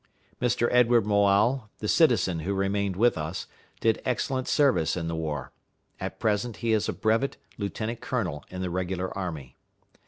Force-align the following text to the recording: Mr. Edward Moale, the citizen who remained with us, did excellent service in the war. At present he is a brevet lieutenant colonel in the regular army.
Mr. 0.41 0.67
Edward 0.71 1.05
Moale, 1.05 1.69
the 1.77 1.87
citizen 1.87 2.39
who 2.39 2.55
remained 2.55 2.95
with 2.95 3.19
us, 3.19 3.45
did 3.81 4.01
excellent 4.03 4.47
service 4.47 4.97
in 4.97 5.07
the 5.07 5.15
war. 5.15 5.51
At 5.99 6.17
present 6.19 6.55
he 6.57 6.71
is 6.73 6.89
a 6.89 6.93
brevet 6.93 7.37
lieutenant 7.59 8.01
colonel 8.01 8.43
in 8.49 8.63
the 8.63 8.71
regular 8.71 9.15
army. 9.15 9.57